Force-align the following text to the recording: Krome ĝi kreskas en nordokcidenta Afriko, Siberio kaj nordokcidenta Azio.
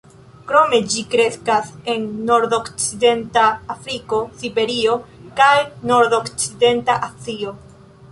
Krome 0.51 0.77
ĝi 0.91 1.01
kreskas 1.09 1.67
en 1.93 2.07
nordokcidenta 2.29 3.43
Afriko, 3.73 4.21
Siberio 4.39 4.95
kaj 5.41 5.53
nordokcidenta 5.93 6.97
Azio. 7.11 7.55